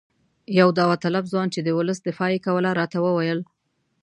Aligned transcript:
یو 0.59 0.67
داوطلب 0.79 1.23
ځوان 1.31 1.47
چې 1.53 1.59
د 1.63 1.69
ولس 1.77 1.99
دفاع 2.07 2.29
یې 2.33 2.43
کوله 2.45 2.69
راته 2.79 2.97
وویل. 3.05 3.39